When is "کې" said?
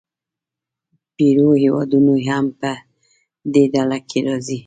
4.09-4.19